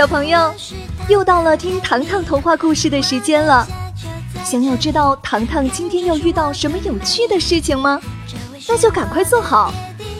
[0.00, 0.54] 小朋友，
[1.10, 3.68] 又到了听糖糖童话故事的时间了。
[4.42, 8.00] 想要知道糖糖今天又遇到什么有趣的事情吗？
[8.66, 9.70] 那就赶快坐好，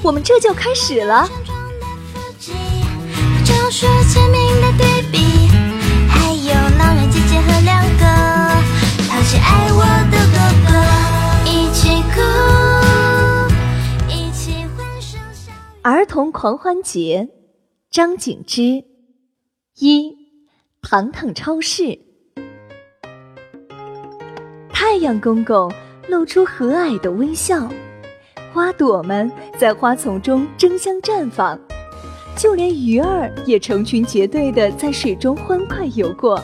[0.03, 1.27] 我们这就开始了。
[15.81, 17.31] 儿童狂欢节，
[17.91, 18.90] 张景之。
[19.83, 20.15] 一，
[20.83, 21.99] 糖糖超市。
[24.71, 25.73] 太阳公公
[26.07, 27.67] 露出和蔼的微笑，
[28.53, 31.59] 花朵们在花丛中争相绽放，
[32.37, 36.39] 就连鱼儿也成群结队的在水中欢快游过。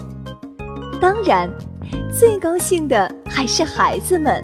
[0.98, 1.46] 当然，
[2.18, 4.42] 最高兴的还是孩子们。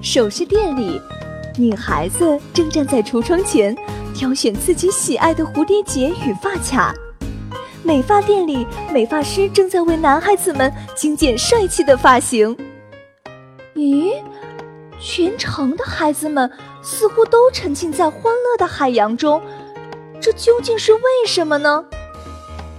[0.00, 1.02] 首饰店里，
[1.56, 3.76] 女孩子正站在橱窗前，
[4.14, 6.94] 挑选自己喜爱的蝴蝶结与发卡。
[7.88, 12.54] 美发店里，美发师正在为男孩子们精简帅气的发型。
[13.74, 14.12] 咦，
[15.00, 16.50] 全城的孩子们
[16.82, 19.40] 似乎都沉浸在欢乐的海洋中，
[20.20, 21.82] 这究竟是为什么呢？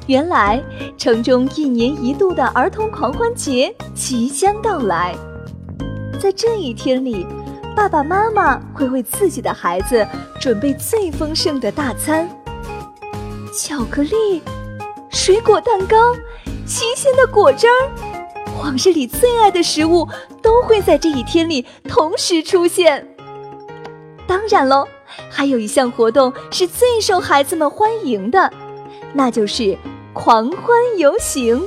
[0.05, 0.63] 原来，
[0.95, 5.15] 城中一年一度的儿童狂欢节即将到来。
[6.21, 7.25] 在这一天里，
[7.75, 10.05] 爸爸妈妈会为自己的孩子
[10.39, 12.29] 准备最丰盛的大餐——
[13.57, 14.43] 巧克力。
[15.09, 16.15] 水果蛋糕、
[16.65, 17.91] 新鲜的果汁儿，
[18.59, 20.07] 往日里最爱的食物
[20.41, 23.07] 都会在这一天里同时出现。
[24.27, 24.87] 当然喽，
[25.29, 28.51] 还有一项活动是最受孩子们欢迎的，
[29.13, 29.77] 那就是
[30.13, 31.61] 狂欢游行。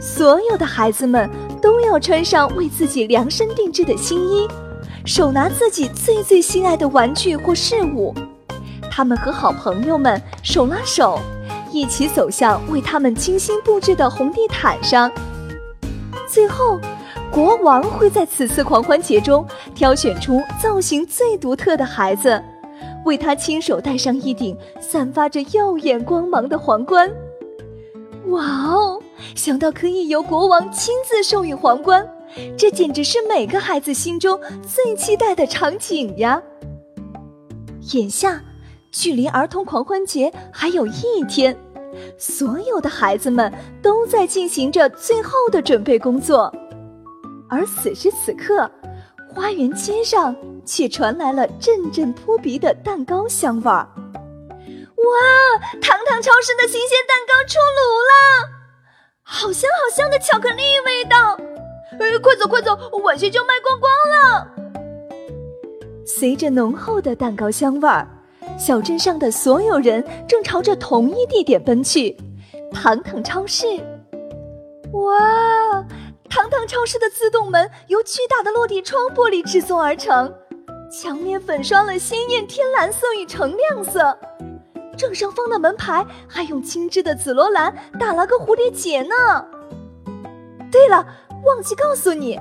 [0.00, 1.28] 所有的孩子们
[1.60, 4.48] 都要穿上为自己量身定制的新衣，
[5.04, 8.14] 手拿自己最最心爱的玩具或事物，
[8.90, 11.20] 他们和好朋友们手拉手。
[11.72, 15.10] 一起走向为他们精心布置的红地毯上。
[16.26, 16.78] 最后，
[17.30, 22.42] 国王会在此次狂欢节中挑选出造型最独特的孩子，
[23.04, 27.10] 为他亲手戴上一顶散发着耀眼光芒的皇冠。
[28.26, 29.00] 哇哦！
[29.34, 32.06] 想到可以由国王亲自授予皇冠，
[32.56, 36.40] 这简直是每个孩子心中最期待的场景呀！
[37.92, 38.42] 眼下。
[38.92, 41.56] 距离儿童狂欢节还有一天，
[42.18, 46.52] 所有的孩子们都在进行着最后的准备工作，
[47.48, 48.68] 而此时此刻，
[49.32, 50.34] 花园街上
[50.64, 53.88] 却传来了阵阵扑鼻的蛋糕香味儿。
[53.96, 57.80] 哇，糖糖超市的新鲜蛋糕出炉
[58.10, 58.12] 了，
[59.22, 61.38] 好香好香的巧克力味道！
[61.98, 64.48] 哎，快走快走，晚些就卖光光了。
[66.04, 68.08] 随着浓厚的蛋糕香味儿。
[68.58, 72.16] 小镇上的所有人正朝着同一地点奔去，
[72.72, 73.66] 糖糖超市。
[74.92, 75.86] 哇，
[76.28, 80.32] 糖糖超市的自动门由巨大的落地窗玻璃制作而成，
[80.90, 84.18] 墙面粉刷了鲜艳天蓝色与橙亮色，
[84.96, 89.14] 正上方的门牌还用精致的紫罗兰打了个蝴蝶结呢。
[90.70, 91.06] 对了，
[91.44, 92.38] 忘记告诉你，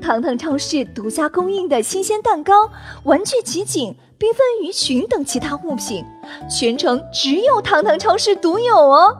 [0.00, 2.70] 糖糖超市独家供应的新鲜蛋糕、
[3.04, 3.96] 玩具集锦。
[4.18, 6.04] 缤纷鱼群等其他物品，
[6.50, 9.16] 全城只有糖糖超市独有哦。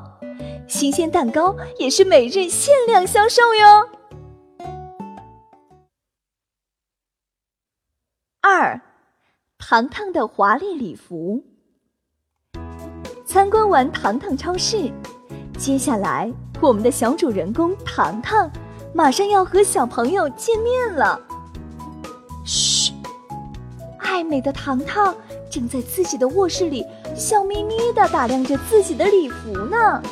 [0.67, 3.89] 新鲜蛋糕也是每日限量销售哟。
[8.41, 8.81] 二，
[9.57, 11.45] 糖糖的华丽礼服。
[13.25, 14.91] 参观完糖糖超市，
[15.57, 18.51] 接下来我们的小主人公糖糖
[18.93, 21.28] 马上要和小朋友见面了。
[24.09, 25.15] 爱美的糖糖
[25.51, 30.03] 正在自己的卧室里笑眯眯地打量着自己的礼服呢。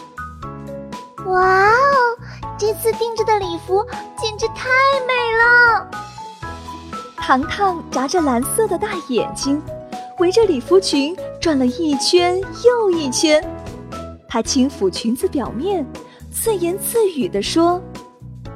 [1.25, 2.19] 哇哦，
[2.59, 3.83] 这次定制的礼服
[4.17, 4.69] 简直太
[5.07, 5.91] 美了！
[7.17, 9.61] 糖糖眨着蓝色的大眼睛，
[10.19, 13.43] 围着礼服裙转了一圈又一圈。
[14.29, 15.85] 她轻抚裙子表面，
[16.31, 17.81] 自言自语地说：“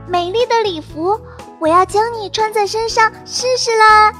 [0.07, 1.19] 美丽的礼服，
[1.59, 4.13] 我要将你穿在身上试试啦！”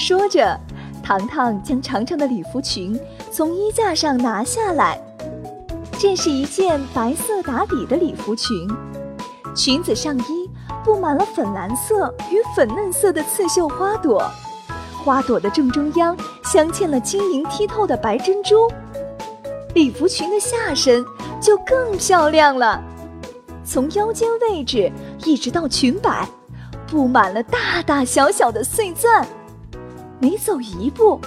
[0.00, 0.58] 说着，
[1.04, 2.98] 糖糖将长长的礼服裙
[3.30, 4.98] 从衣架上拿下来。
[5.98, 8.66] 这是一件白色打底的礼服裙，
[9.54, 10.50] 裙子上衣
[10.82, 14.24] 布满了粉蓝色与粉嫩色的刺绣花朵，
[15.04, 18.72] 花朵的正中央镶嵌了晶莹剔透的白珍珠。
[19.74, 21.04] 礼服裙的下身
[21.42, 22.82] 就更漂亮了，
[23.66, 24.90] 从腰间位置
[25.26, 26.26] 一直到裙摆，
[26.86, 29.28] 布满了大大小小的碎钻。
[30.20, 31.18] 每走一步，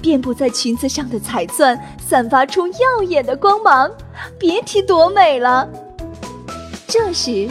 [0.00, 3.90] 遍布在裙子上的彩钻散发出耀眼的光芒，
[4.38, 5.68] 别提多美了。
[6.86, 7.50] 这时，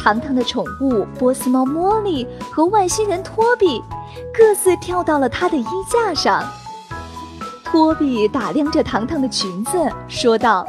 [0.00, 3.82] 糖糖的宠物波斯猫茉莉和外星人托比
[4.32, 6.44] 各自跳到了她的衣架上。
[7.64, 9.72] 托比打量着糖糖的裙子，
[10.06, 10.64] 说道：“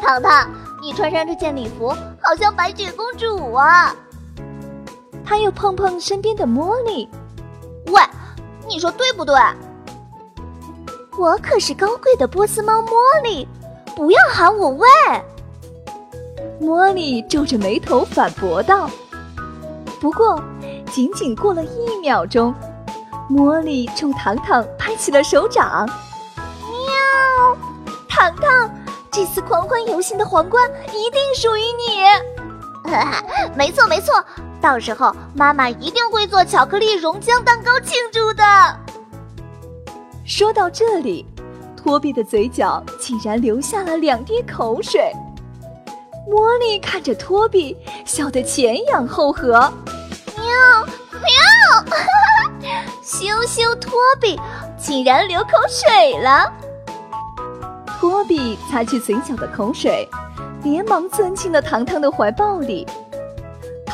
[0.00, 0.48] 糖糖，
[0.80, 1.88] 你穿上这件礼服，
[2.20, 3.96] 好像白雪公主啊。”
[5.26, 7.08] 他又碰碰身边的茉莉
[7.90, 8.00] ，“喂，
[8.68, 9.34] 你说对不对？
[11.18, 12.92] 我可是高贵的波斯猫茉
[13.22, 13.48] 莉，
[13.96, 14.86] 不要喊我喂。”
[16.60, 18.90] 茉莉皱着眉头反驳道。
[20.00, 20.40] 不过，
[20.92, 22.54] 仅仅过了一秒钟。
[23.30, 25.86] 茉莉冲糖糖拍起了手掌，
[26.36, 27.56] 喵！
[28.08, 28.70] 糖糖，
[29.10, 32.02] 这次狂欢游行的皇冠一定属于你。
[33.54, 34.24] 没 错没错，
[34.60, 38.42] 到时候妈妈一定会做巧克力熔浆蛋糕庆祝的。
[40.24, 41.24] 说到这里，
[41.76, 45.12] 托比的嘴角竟然流下了两滴口水。
[46.28, 47.74] 茉莉看着托比，
[48.04, 49.72] 笑得前仰后合，
[50.36, 50.84] 喵
[51.22, 51.30] 喵！
[53.02, 54.38] 羞羞托比
[54.76, 56.52] 竟然流口水了！
[57.98, 60.06] 托比擦去嘴角的口水，
[60.62, 62.86] 连忙钻进了糖糖的怀抱里。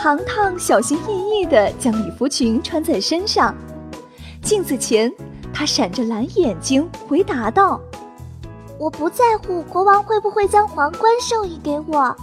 [0.05, 3.55] 糖糖小心翼翼地将礼服裙穿在身上，
[4.43, 5.11] 镜子前，
[5.51, 7.81] 她闪着蓝眼睛回答道
[8.79, 12.15] ：“我不在乎国王会不会将皇冠授予给我，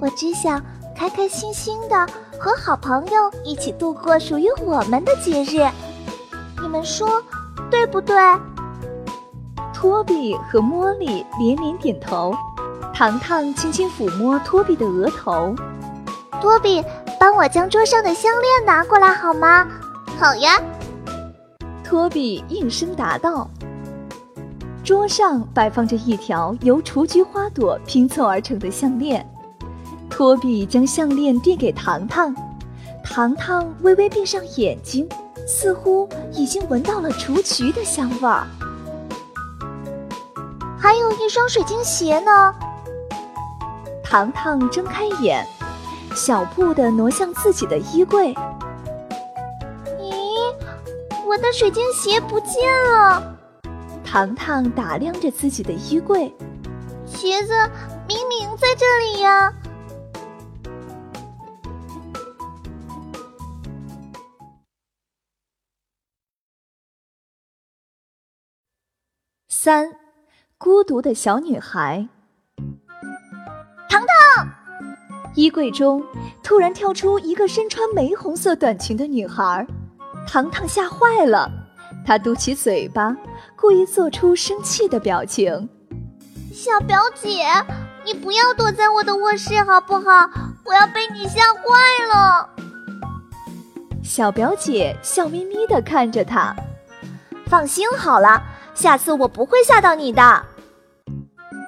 [0.00, 0.64] 我只想
[0.96, 2.06] 开开心心的
[2.38, 5.68] 和好朋友一起度过属于我们的节日。”
[6.62, 7.20] 你们说
[7.68, 8.14] 对不对？
[9.74, 12.32] 托比和茉莉连连点头，
[12.94, 15.52] 糖糖轻轻抚摸托比的额头。
[16.40, 16.84] 托比，
[17.18, 19.66] 帮我将桌上的项链拿过来好吗？
[20.18, 20.60] 好呀。
[21.82, 23.48] 托比应声答道。
[24.84, 29.28] 桌上摆放着一条由雏菊花朵拼凑而成的项链，
[30.08, 32.34] 托比将项链递给糖糖，
[33.04, 35.06] 糖糖微微闭上眼睛。
[35.46, 38.46] 似乎已经闻到了雏菊的香味儿，
[40.78, 42.54] 还有一双水晶鞋呢。
[44.04, 45.46] 糖糖睁开眼，
[46.18, 48.34] 小步的挪向自己的衣柜。
[50.00, 50.52] 咦，
[51.24, 53.38] 我的水晶鞋不见了！
[54.04, 56.34] 糖糖打量着自己的衣柜，
[57.06, 57.52] 鞋子
[58.08, 59.54] 明明在这里呀。
[69.48, 69.96] 三，
[70.58, 72.08] 孤独的小女孩。
[75.38, 76.02] 衣柜中
[76.42, 79.64] 突然跳出一个身穿玫红色短裙的女孩，
[80.26, 81.48] 糖糖吓坏了，
[82.04, 83.16] 她嘟起嘴巴，
[83.54, 85.68] 故意做出生气的表情。
[86.52, 87.46] 小表姐，
[88.04, 90.28] 你不要躲在我的卧室好不好？
[90.64, 91.62] 我要被你吓坏
[92.12, 92.50] 了。
[94.02, 96.52] 小表姐笑眯眯的看着她，
[97.46, 98.42] 放心好了。
[98.74, 100.44] 下次我不会吓到你的。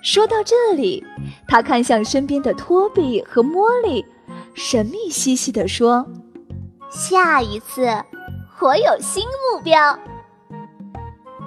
[0.03, 1.07] 说到这里，
[1.51, 4.07] 他看向身边的托比和茉莉，
[4.55, 6.07] 神秘兮兮地说
[6.89, 7.89] ：“下一次
[8.61, 9.99] 我有新目标。”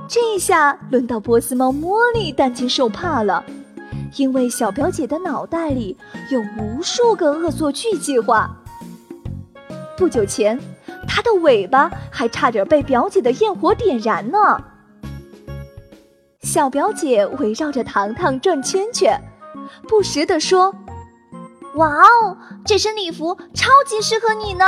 [0.06, 3.46] 这下轮到波斯猫茉莉担惊受怕了，
[4.18, 5.98] 因为小表姐的脑袋里
[6.30, 8.54] 有无数个恶作剧计划。
[9.98, 10.60] 不久前，
[11.08, 14.38] 她的尾巴还差点被表姐的焰火点燃呢。
[16.42, 19.18] 小表姐围绕着糖糖转圈圈，
[19.88, 20.74] 不时地说
[21.76, 24.66] ：“哇哦，这身礼服超级适合你呢。”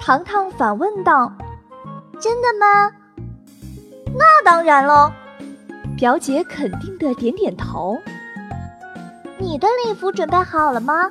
[0.00, 1.32] 糖糖反问道
[2.20, 2.92] ：“真的吗
[4.16, 5.10] ？”“那当然喽。”
[5.96, 7.96] 表姐肯定的点点头。
[9.38, 11.10] “你的礼服准备好了吗？”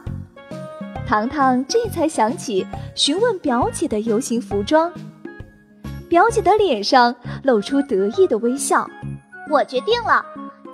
[1.08, 4.92] 糖糖这才想起询问表姐的游行服装。
[6.08, 8.88] 表姐的脸上露出得意的微笑。
[9.50, 10.24] 我决定了，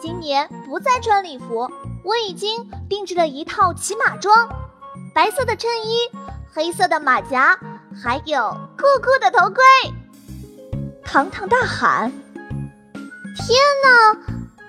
[0.01, 1.69] 今年不再穿礼服。
[2.03, 4.33] 我已经定制了一套骑马装，
[5.13, 5.97] 白色的衬衣，
[6.53, 7.59] 黑色的马甲，
[8.01, 9.63] 还有酷酷的头盔。
[11.03, 12.11] 糖糖大喊
[13.35, 14.17] ：“天哪！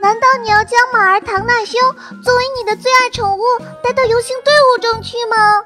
[0.00, 1.78] 难道你要将马儿唐纳修
[2.22, 3.42] 作为你的最爱宠物
[3.84, 5.62] 带到游行队伍中去吗？”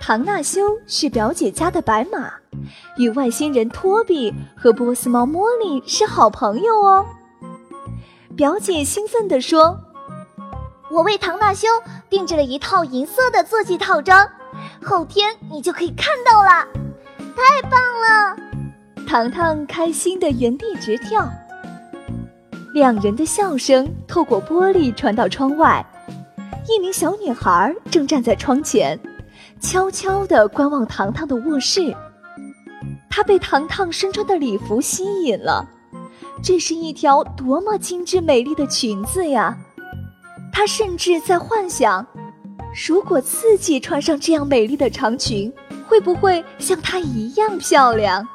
[0.00, 2.34] 唐纳修是表姐家的白马。
[2.96, 7.06] 与外星人托比和波斯猫茉莉是好朋友哦。
[8.40, 9.78] 表姐兴奋地说
[10.90, 11.68] ：“我为唐纳修
[12.08, 14.26] 定制了一套银色的坐骑套装，
[14.82, 16.66] 后天你就可以看到了，
[17.36, 18.34] 太棒了！”
[19.06, 21.28] 糖糖开心的原地直跳。
[22.72, 25.84] 两人的笑声透过玻璃传到窗外，
[26.66, 28.98] 一名小女孩正站在窗前，
[29.60, 31.94] 悄悄地观望糖糖的卧室。
[33.10, 35.68] 她被糖糖身穿的礼服吸引了，
[36.42, 39.56] 这是一条多么精致美丽的裙子呀！
[40.52, 42.06] 她甚至在幻想，
[42.86, 45.52] 如果自己穿上这样美丽的长裙，
[45.86, 48.26] 会不会像她一样漂亮？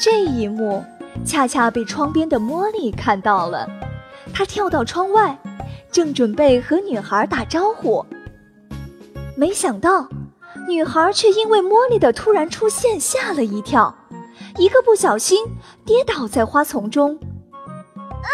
[0.00, 0.84] 这一幕。
[1.24, 3.66] 恰恰被窗边的茉莉看到了，
[4.32, 5.36] 她跳到窗外，
[5.90, 8.04] 正准备和女孩打招呼。
[9.34, 10.08] 没想到，
[10.68, 13.92] 女孩却因为茉莉的突然出现吓了一跳，
[14.58, 15.44] 一个不小心
[15.84, 17.18] 跌倒在花丛中。
[18.00, 18.28] 啊！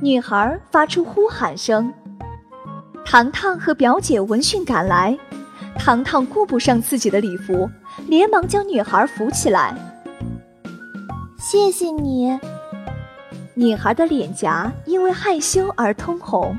[0.00, 1.92] 女孩发出呼喊声。
[3.04, 5.18] 糖糖和表姐闻讯赶来，
[5.76, 7.68] 糖糖顾不上自己的礼服，
[8.06, 9.74] 连忙将女孩扶起来。
[11.38, 12.38] 谢谢你。
[13.54, 16.56] 女孩的脸颊因为害羞而通红，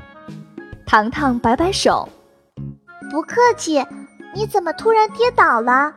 [0.85, 2.09] 糖糖摆摆手，
[3.09, 3.83] 不客气。
[4.33, 5.93] 你怎么突然跌倒了？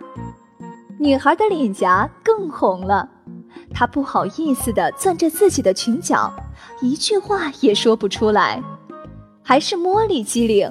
[0.98, 3.08] 女孩的脸颊更红了，
[3.72, 6.32] 她不好意思地攥着自己的裙角，
[6.80, 8.62] 一句话也说不出来。
[9.42, 10.70] 还是茉莉机灵，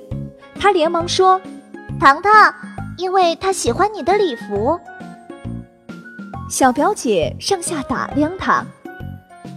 [0.59, 1.39] 她连忙说
[1.99, 2.53] ：“糖糖，
[2.97, 4.79] 因为她喜欢你的礼服。”
[6.49, 8.65] 小表姐上下打量她，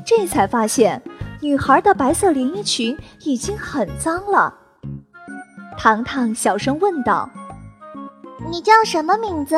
[0.04, 1.00] 这才发现
[1.40, 4.52] 女孩的白色连衣裙已经很脏了。
[5.78, 7.30] 糖糖小声问道
[8.50, 9.56] ：“你叫什么名字？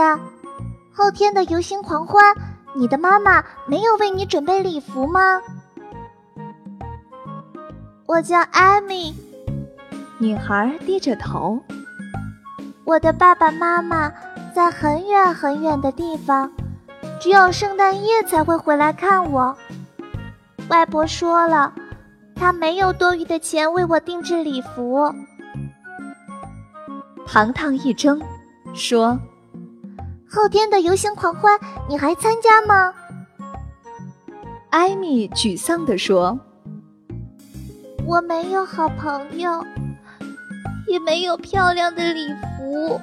[0.99, 2.35] 后天的游行狂欢，
[2.75, 5.41] 你的妈妈没有为你准备礼服吗？”
[8.05, 9.15] 我叫艾米。
[10.19, 11.63] 女孩低着头。
[12.85, 14.13] 我的爸爸妈妈
[14.53, 16.51] 在很远很远的地方。
[17.21, 19.57] 只有圣诞夜才会回来看我。
[20.69, 21.73] 外婆说了，
[22.35, 25.15] 她没有多余的钱为我定制礼服。
[27.25, 28.21] 糖糖一怔，
[28.75, 29.17] 说
[30.31, 31.59] ：“后天的游行狂欢，
[31.89, 32.95] 你还参加吗？”
[34.71, 36.39] 艾米沮丧地说
[38.07, 39.65] ：“我没有好朋友，
[40.87, 43.01] 也没有漂亮的礼服。”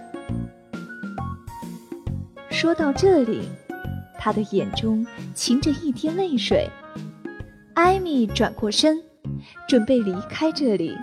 [2.52, 3.50] 说到这里。
[4.18, 5.06] 他的眼中
[5.36, 6.68] 噙着一滴泪水，
[7.76, 9.00] 艾米转过身，
[9.68, 10.98] 准备离开这里。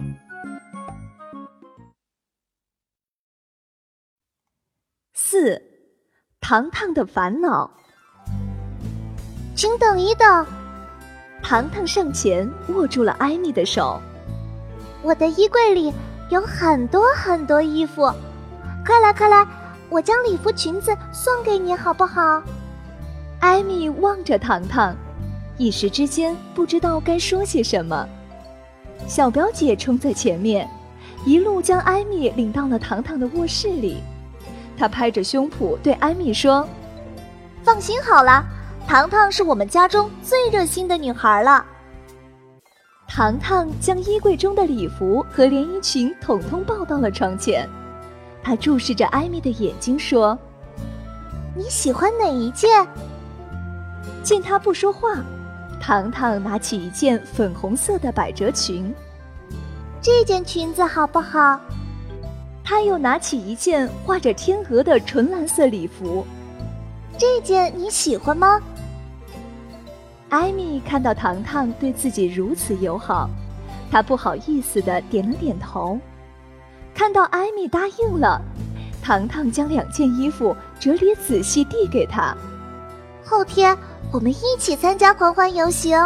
[5.15, 5.63] 四，
[6.43, 7.71] 糖糖的烦恼。
[9.55, 10.45] 请等一等，
[11.41, 14.03] 糖糖上前握住了艾米的手。
[15.03, 15.95] 我的衣柜里
[16.31, 18.13] 有很多很多衣服，
[18.85, 19.47] 快来快来，
[19.89, 22.43] 我将礼服裙子送给你，好不好？
[23.39, 24.97] 艾米望着糖糖，
[25.59, 28.07] 一时之间不知道该说些什么。
[29.07, 30.69] 小表姐冲在前面，
[31.25, 34.03] 一路将艾米领到了糖糖的卧室里。
[34.83, 36.69] 她拍着胸脯对艾米说
[37.63, 38.45] ：“放心好了，
[38.85, 41.65] 糖糖是我们家中最热心的女孩了。”
[43.07, 47.69] 糖糖将衣柜中的礼服和连衣裙统统抱到了床前，
[48.43, 50.37] 她注视着艾米的眼睛说
[51.55, 52.85] ：“你喜欢哪一件？”
[54.25, 55.15] 见他不说话，
[55.81, 58.93] 糖糖拿起一件粉红色的百褶裙。
[60.01, 61.61] 这件裙子好不好？
[62.65, 66.27] 他又拿起一件画着天鹅的纯蓝色礼服。
[67.19, 68.61] 这件你喜欢吗？
[70.29, 73.29] 艾米看到糖糖对自己如此友好，
[73.91, 75.99] 她不好意思的点了点头。
[76.95, 78.41] 看到艾米答应了，
[79.03, 82.37] 糖糖将两件衣服折叠仔细递给她。
[83.25, 83.77] 后天。
[84.13, 85.99] 我们一起参加狂欢游行，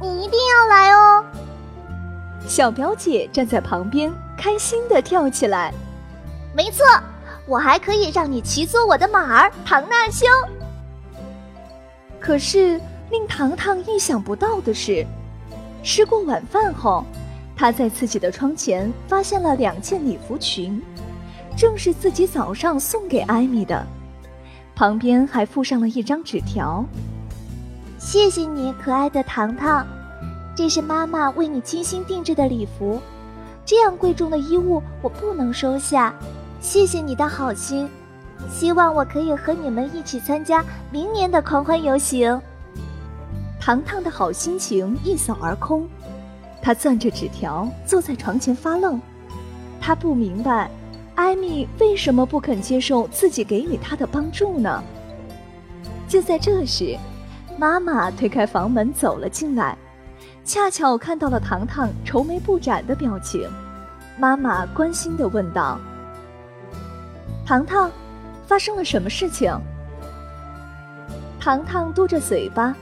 [0.00, 1.24] 你一定要来哦！
[2.44, 5.72] 小表姐站在旁边，开心的跳起来。
[6.54, 6.84] 没错，
[7.46, 10.26] 我还可以让你骑坐我的马儿唐纳修。
[12.20, 12.80] 可是
[13.10, 15.04] 令糖糖意想不到的是，
[15.82, 17.04] 吃过晚饭后，
[17.56, 20.80] 她在自己的窗前发现了两件礼服裙，
[21.56, 23.84] 正是自己早上送给艾米的，
[24.74, 26.84] 旁边还附上了一张纸条。
[27.98, 29.86] 谢谢你，可爱的糖糖，
[30.54, 33.00] 这是妈妈为你精心定制的礼服。
[33.64, 36.14] 这样贵重的衣物我不能收下，
[36.62, 37.88] 谢谢你的好心。
[38.48, 42.40] 希望我可以和你们一起参加明年的狂欢游行。
[43.60, 45.86] 糖糖的好心情一扫而空，
[46.62, 49.00] 他攥着纸条坐在床前发愣。
[49.80, 50.70] 他不明白，
[51.16, 54.82] 艾米为什么不肯接受自己给予他的帮助呢？
[56.08, 56.96] 就在这时。
[57.58, 59.76] 妈妈推开房门走了进来，
[60.42, 63.48] 恰巧看到了糖糖愁眉不展的表情。
[64.18, 65.78] 妈妈关心地问道
[67.52, 67.90] ：“糖糖，
[68.46, 69.54] 发生了什么事情？”
[71.38, 72.74] 糖糖嘟着嘴巴，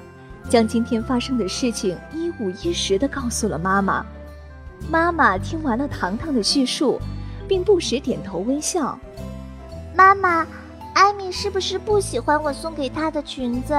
[0.48, 4.06] 将今天发生的事情一五一十地告诉了妈妈。
[4.88, 7.00] 妈妈听完了糖糖的叙述，
[7.48, 8.96] 并不时点头微笑。
[9.92, 10.46] 妈妈，
[10.94, 13.74] 艾米是不是不喜欢我送给她的裙子？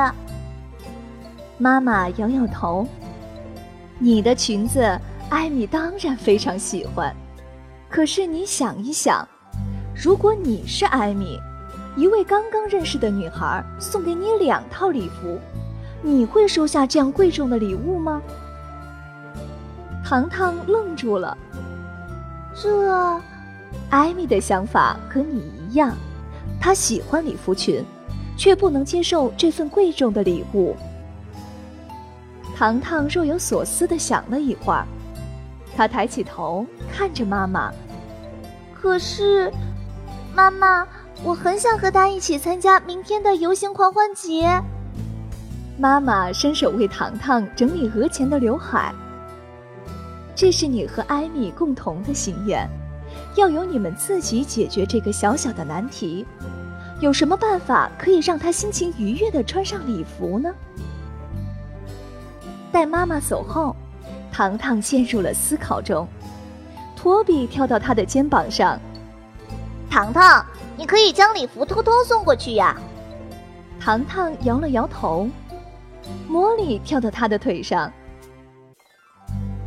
[1.57, 2.85] 妈妈摇摇头。
[3.97, 7.15] 你的裙子，艾米当然非常喜欢。
[7.89, 9.25] 可是你想一想，
[10.03, 11.39] 如果你是艾米，
[11.95, 15.39] 一位刚刚认识的女孩送给你两套礼服，
[16.01, 18.19] 你会收下这样贵重的礼物吗？
[20.03, 21.37] 糖糖愣住了。
[22.55, 23.21] 这，
[23.91, 25.95] 艾米的想法和你一样，
[26.59, 27.85] 她喜欢礼服裙，
[28.35, 30.75] 却不能接受这份贵重的礼物。
[32.57, 34.83] 糖糖若有所思地想了一会儿。
[35.77, 37.71] 他抬起头看着妈妈，
[38.73, 39.51] 可是，
[40.33, 40.87] 妈妈，
[41.23, 44.61] 我很想和他一起参加明天的游行狂欢节。
[45.77, 48.93] 妈妈伸手为糖糖整理额前的刘海。
[50.33, 52.67] 这是你和艾米共同的心愿，
[53.35, 56.25] 要由你们自己解决这个小小的难题。
[57.01, 60.53] 有什么办法可以让他心情愉悦地穿上礼服呢？
[62.71, 63.75] 待妈妈走后。
[64.31, 66.07] 糖糖陷入了思考中，
[66.95, 68.79] 托比跳到他的肩膀上。
[69.91, 70.45] 糖糖，
[70.77, 72.77] 你可以将礼服偷偷送过去呀。
[73.77, 75.27] 糖糖摇了摇头。
[76.29, 77.91] 茉莉跳到他的腿上。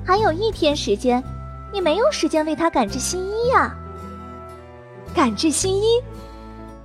[0.02, 1.23] 还有一天时间，
[1.71, 3.76] 你没有时间为他赶制新衣呀。
[5.14, 6.02] 赶制新衣？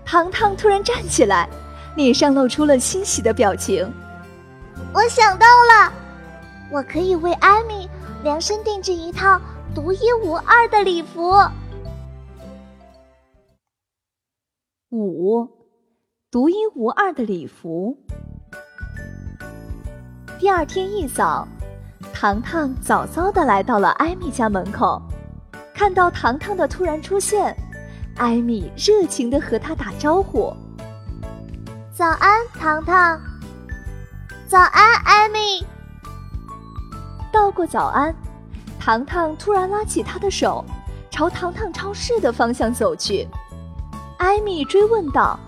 [0.04, 1.48] 糖糖突然站起来，
[1.96, 3.90] 脸上露出了欣喜的表情。
[4.94, 5.94] 我想到了。
[6.72, 7.90] 我可以为艾米
[8.22, 9.40] 量身定制一套
[9.74, 11.34] 独一无二的礼服。
[14.92, 15.48] 五，
[16.32, 17.96] 独一无二的礼服。
[20.40, 21.48] 第二天一早，
[22.12, 25.00] 糖糖早早的来到了艾米家门口，
[25.76, 27.56] 看到糖糖的突然出现，
[28.18, 30.52] 艾米热情的和他打招呼
[31.94, 33.22] ：“早安，糖糖。
[34.50, 35.64] ”“早安，艾米。”
[37.32, 38.16] 道过早安，
[38.80, 40.66] 糖糖突然拉起他的手，
[41.12, 43.28] 朝糖糖超市的方向走去。
[44.20, 45.40] 艾米追问道：“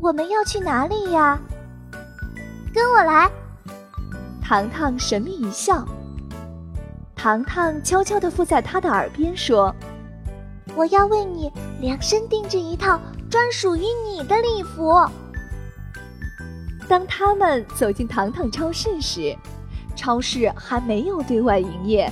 [0.00, 1.38] 我们要去哪里呀
[2.72, 3.30] ？”“跟我来。”
[4.42, 5.86] 糖糖神秘一笑。
[7.14, 9.74] 糖糖悄悄地附在他的耳边说
[10.74, 14.94] ：“我要为你量身定制一套专属于你的礼服。”
[16.88, 19.36] 当他们走进糖糖超市时。
[19.96, 22.10] 超市还没有对外营业，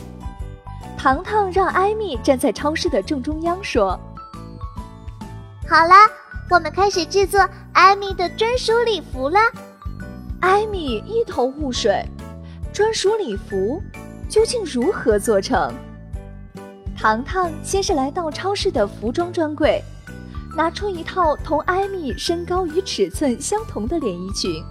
[0.97, 3.99] 糖糖让艾米站在超市的正中央说
[5.73, 5.95] ：“好了，
[6.51, 9.39] 我们开始制作艾米的专属礼服了。”
[10.43, 12.07] 艾米一头雾水，
[12.75, 13.83] 专属礼服
[14.29, 15.73] 究竟如何做成？
[16.95, 19.83] 糖糖先是来到超市的服装专柜，
[20.55, 24.63] 拿出一套同艾米身高与尺寸相同的连衣裙。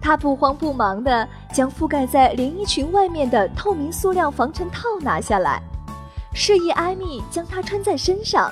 [0.00, 5.60] 他不慌不忙地将覆盖在连衣裙外面的透明塑料防尘套拿下来，
[6.32, 8.48] 示意艾米将它穿在身上。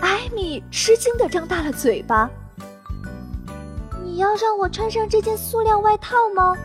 [0.00, 2.30] 艾米吃惊的张大了嘴巴
[4.04, 6.56] ：“你要让我穿上这件塑料外套吗？”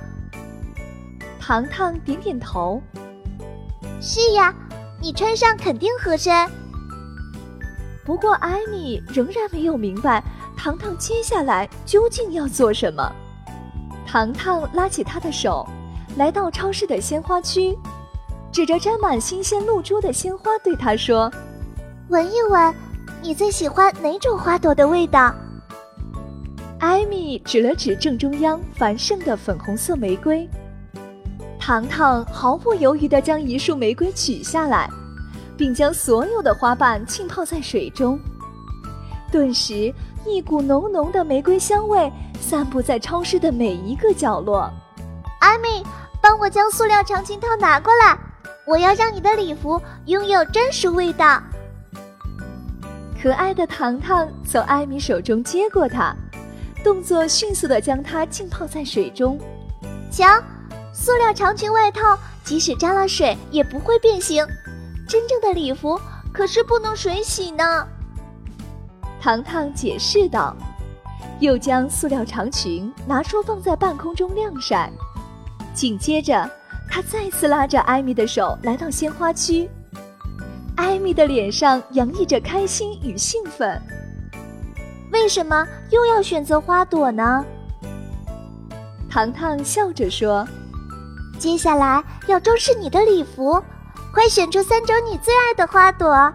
[1.40, 2.82] 糖糖点点头
[4.02, 4.54] ：“是呀，
[5.02, 6.34] 你穿上肯定合身。”
[8.06, 10.24] 不过，艾米仍然没有明白
[10.58, 13.12] 糖糖接下来究竟要做什么。
[14.06, 15.68] 糖糖拉起她的手，
[16.18, 17.78] 来到超市的鲜花区，
[18.52, 21.32] 指着沾满新鲜露珠的鲜花对她说
[22.10, 22.74] ：“闻一闻，
[23.22, 25.34] 你最喜欢哪种花朵的味道？”
[26.80, 30.50] 艾米指了指正中央繁盛的粉红色玫瑰。
[31.60, 34.90] 糖糖毫不犹豫地将一束玫瑰取下来，
[35.56, 38.20] 并将所有的花瓣浸泡在水中，
[39.32, 39.94] 顿时。
[40.24, 42.08] 一股浓浓的玫瑰香味
[42.40, 44.72] 散布在超市的每一个角落。
[45.40, 45.84] 艾米，
[46.22, 48.16] 帮我将塑料长裙套拿过来，
[48.68, 51.42] 我要让你的礼服拥有真实味道。
[53.22, 56.16] 可爱的糖糖从艾米手中接过它，
[56.84, 59.40] 动作迅速地将它浸泡在水中。
[60.10, 60.26] 瞧，
[60.92, 64.44] 塑料长裙外套即使沾了水也不会变形。
[65.08, 66.00] 真正的礼服
[66.34, 67.88] 可是不能水洗呢。
[69.22, 70.56] 糖糖解释道
[71.40, 74.90] ：“又将塑料长裙拿出放在半空中晾晒。
[75.76, 76.50] 紧接着，
[76.90, 79.70] 他再次拉着艾米的手来到鲜花区。
[80.76, 83.82] 艾米的脸上洋溢着开心与兴奋。
[85.12, 87.46] 为什么又要选择花朵呢？
[89.10, 90.48] 糖糖笑着说
[91.38, 93.62] ：“接下来要装饰你的礼服，
[94.14, 96.34] 快选出三种你最爱的花朵。”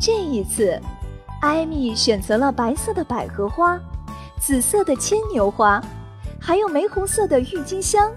[0.00, 0.80] 这一次，
[1.40, 3.78] 艾米选择了白色的百合花、
[4.40, 5.82] 紫色的牵牛花，
[6.40, 8.10] 还有玫红色的郁金香。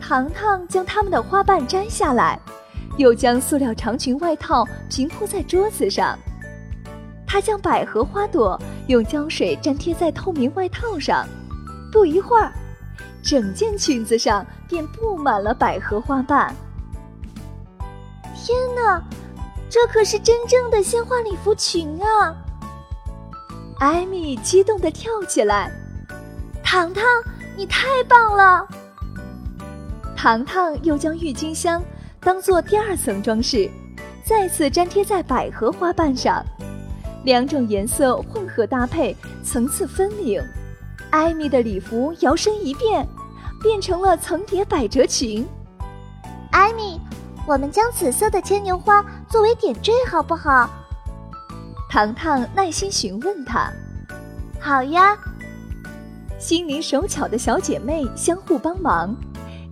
[0.00, 2.38] 糖糖将它们的花瓣摘下来，
[2.98, 6.18] 又将塑料长裙外套平铺在桌子上。
[7.26, 11.26] 他将百合花朵用胶水粘贴在透明外套上，
[11.92, 12.52] 不一会儿，
[13.22, 16.54] 整件裙子上便布满了百合花瓣。
[18.34, 19.02] 天哪，
[19.68, 22.34] 这可是真正的鲜花礼服裙啊！
[23.78, 25.70] 艾米激动地跳起来
[26.64, 27.04] ：“糖糖，
[27.56, 28.66] 你太棒了！”
[30.16, 31.82] 糖糖又将郁金香
[32.28, 33.70] 当做第二层装饰，
[34.22, 36.44] 再次粘贴在百合花瓣上。
[37.24, 40.38] 两种颜色混合搭配，层次分明。
[41.08, 43.08] 艾米的礼服摇身一变，
[43.62, 45.48] 变成了层叠百褶裙。
[46.50, 47.00] 艾米，
[47.46, 50.68] 我们将紫色的牵牛花作为点缀，好不好？
[51.88, 53.72] 糖糖耐心询问她。
[54.60, 55.16] 好呀。
[56.38, 59.16] 心灵手巧的小姐妹相互帮忙，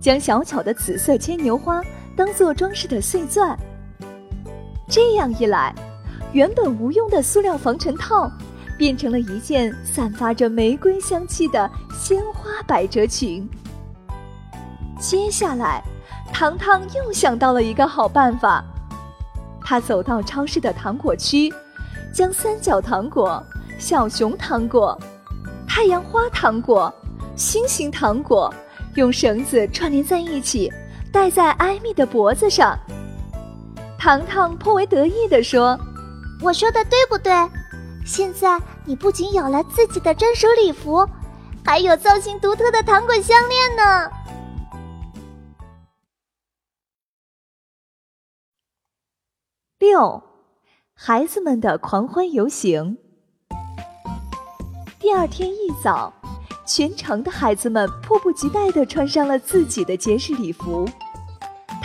[0.01, 1.83] 将小巧的紫色牵牛花
[2.17, 3.57] 当做装饰的碎钻。
[4.89, 5.73] 这样一来。
[6.33, 8.29] 原本无用的塑料防尘套，
[8.77, 13.49] 变成了一件散发着玫瑰香气的鲜花百褶裙。
[14.99, 15.81] 接下来，
[16.33, 18.63] 糖糖又想到了一个好办法。
[19.61, 21.51] 他走到超市的糖果区，
[22.13, 23.41] 将三角糖果、
[23.79, 24.99] 小熊糖果、
[25.65, 26.93] 太阳花糖果、
[27.37, 28.53] 星星糖果
[28.95, 30.71] 用绳子串联在一起，
[31.17, 32.77] 戴在艾米的脖子上。
[33.97, 35.75] 糖糖颇为得意地说。
[36.43, 37.33] 我说的对不对？
[38.05, 41.09] 现在你不仅有了自己的专属礼服，
[41.65, 44.11] 还有造型独特的糖果项链呢。
[49.79, 50.21] 六，
[50.93, 52.95] 孩子们的狂欢游行。
[54.99, 56.13] 第二天一早，
[56.63, 60.87] 全城的孩子们迫不及待地穿上了自己的节日礼服，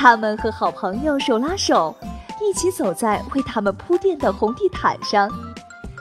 [0.02, 1.94] 他们和好朋友手拉手。
[2.40, 5.30] 一起走在为他们铺垫的红地毯上，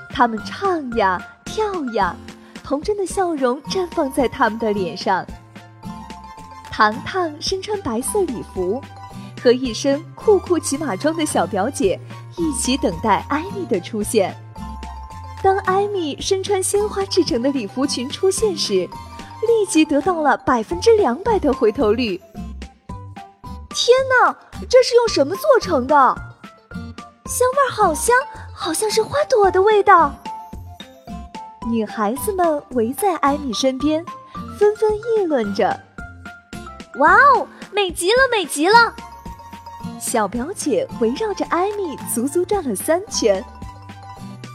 [0.10, 2.16] 他们唱呀跳呀，
[2.64, 5.24] 童真的笑容绽放在他们的脸上。
[6.72, 8.82] 糖糖身穿白色礼服，
[9.40, 12.00] 和一身酷酷骑马装的小表姐
[12.38, 14.36] 一起等待艾米的出现。
[15.44, 18.74] 当艾米身穿鲜花制成的礼服裙出现时，
[19.48, 22.20] 立即得到了百分之两百的回头率。
[23.84, 24.36] 天哪，
[24.70, 25.96] 这是用什么做成的？
[27.26, 28.16] 香味好香，
[28.54, 30.14] 好像是花朵的味道。
[31.68, 34.06] 女孩子们围在艾米身边，
[34.60, 35.80] 纷纷议论着
[37.00, 38.94] ：“哇哦，美极了，美极了！”
[40.00, 43.44] 小表姐围绕着艾米足足转了三圈。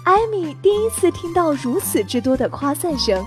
[0.05, 3.27] 艾米第一次听到如此之多的夸赞声，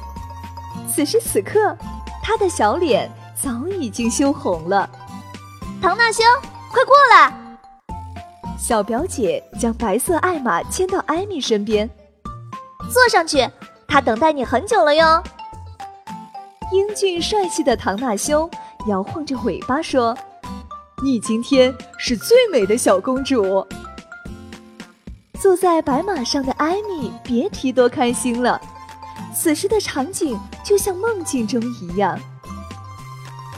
[0.90, 1.78] 此时此刻，
[2.24, 4.90] 她的小脸早已经羞红了。
[5.82, 6.24] 唐纳修，
[6.74, 7.34] 快过来！
[8.58, 11.90] 小表姐将白色艾玛牵到艾米身边，
[12.92, 13.50] 坐上去。
[13.88, 15.24] 他等待你很久了哟。
[16.72, 18.48] 英俊帅气的唐纳修
[18.88, 20.16] 摇晃着尾巴说
[21.02, 23.66] ：“你今天是最美的小公主。”
[25.42, 28.60] 坐在白马上的艾米别提多开心了，
[29.34, 32.20] 此时的场景就像梦境中一样。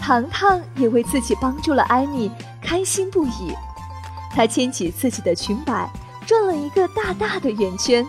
[0.02, 3.54] 糖糖也为自己帮助了艾米开心不已。
[4.36, 5.88] 她牵起自己的裙摆，
[6.26, 8.06] 转了一个大大的圆圈。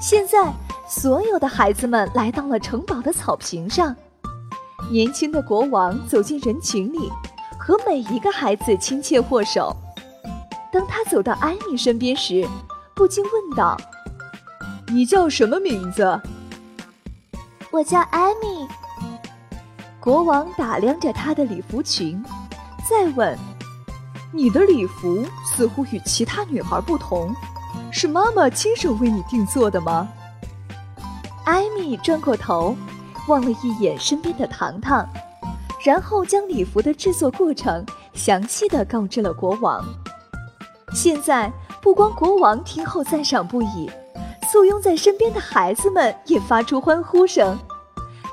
[0.00, 0.52] 现在，
[0.88, 3.94] 所有的孩子们来到了城堡的草坪上。
[4.90, 7.10] 年轻的国王走进人群里，
[7.58, 9.74] 和每一个孩子亲切握手。
[10.72, 12.46] 当他走到艾米身边时，
[12.94, 13.76] 不禁问道
[14.88, 16.20] ：“你叫什么名字
[17.70, 18.66] ？”“我叫艾米。”
[20.08, 22.24] 国王打量着她的礼服裙，
[22.88, 23.38] 再问。
[24.32, 27.30] 你的礼服似乎与其他女孩不同，
[27.92, 30.08] 是妈妈亲手为你定做的吗？
[31.44, 32.74] 艾米转过头，
[33.26, 35.06] 望了一眼身边的糖糖，
[35.84, 39.84] 然后将礼服的制作过程详细的告知了国王。
[40.94, 43.90] 现在不光国王听后赞赏不已，
[44.50, 47.58] 簇拥在身边的孩子们也发出欢呼声，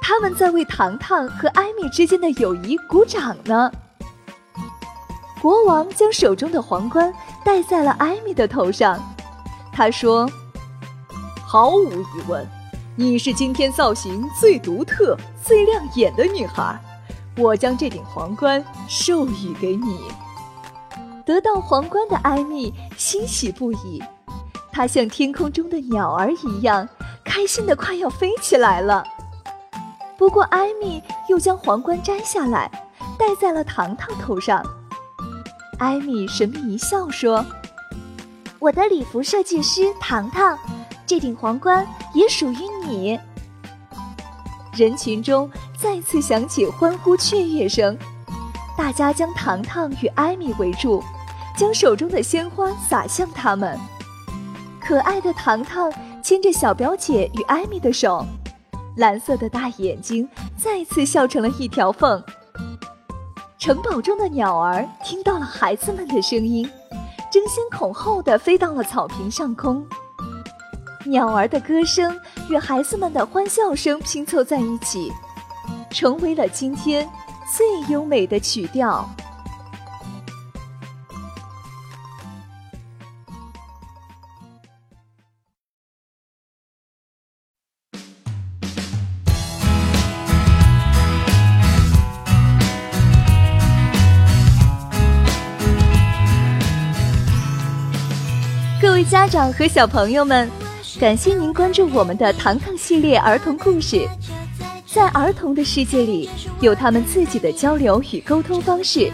[0.08, 3.72] 他们在为糖糖和艾米之间的友谊鼓掌呢。
[5.41, 7.12] 国王将手中的皇冠
[7.44, 9.00] 戴在了艾米的头上，
[9.74, 10.30] 他说
[11.44, 12.48] ：“毫无疑问，
[12.96, 16.80] 你是今天造型最独特、最亮眼的女孩，
[17.36, 20.02] 我将这顶皇冠授予给你。”
[21.26, 24.04] 得到皇冠的艾米欣喜不已。
[24.72, 26.88] 它像天空中的鸟儿一样，
[27.24, 29.04] 开心的快要飞起来了。
[30.17, 32.71] 不过，艾米又将皇冠摘下来，
[33.19, 34.63] 戴在了糖糖头上。
[35.78, 37.45] 艾米神秘一笑说
[38.60, 40.58] ：“我的礼服设计师糖糖，
[41.06, 43.19] 这顶皇冠也属于你。”
[44.73, 47.97] 人群中再次响起欢呼雀跃声，
[48.78, 51.04] 大家将糖糖与艾米围住，
[51.58, 53.78] 将手中的鲜花洒向他们。
[54.82, 58.25] 可爱的糖糖牵着小表姐与艾米的手，
[58.95, 60.27] 蓝色的大眼睛
[60.58, 62.23] 再次笑成了一条缝。
[63.58, 66.69] 城堡中的鸟儿听到了孩子们的声音，
[67.31, 69.86] 争先恐后的飞到了草坪上空。
[71.05, 72.15] 鸟儿的歌声
[72.49, 75.12] 与孩子们的欢笑声拼凑在一起，
[75.89, 77.10] 成为了今天
[77.55, 79.08] 最优美的曲调。
[99.36, 100.50] 长和小朋友们，
[100.98, 104.08] 感谢您关注我们的糖糖系列儿童故事。
[104.86, 106.30] 在儿童的世界里，
[106.62, 109.12] 有他们自己的交流与沟通方式。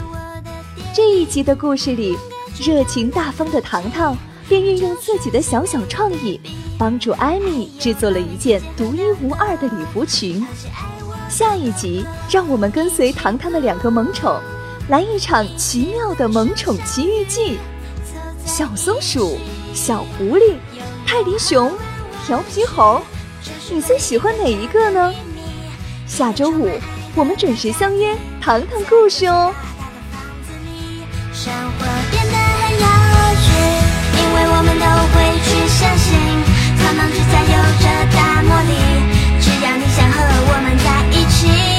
[0.93, 2.15] 这一集的故事里，
[2.61, 4.15] 热情大方的糖糖
[4.47, 6.39] 便运用自己的小小创意，
[6.77, 10.45] 帮助艾米制作了一件独一无二的礼服裙。
[11.29, 14.39] 下一集，让我们跟随糖糖的两个萌宠，
[14.87, 17.57] 来一场奇妙的萌宠奇遇记。
[18.45, 19.39] 小松鼠。
[19.73, 20.55] 小狐狸、
[21.05, 21.71] 泰迪熊、
[22.25, 23.01] 调皮猴，
[23.71, 25.13] 你最喜欢哪一个呢？
[26.05, 26.69] 下周五
[27.15, 29.53] 我们准时相约，谈谈故事哦。
[34.13, 36.11] 因为我们都会去相信。
[39.39, 41.70] 只要你想和我们在一起。